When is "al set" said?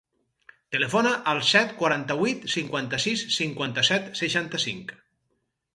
1.33-1.75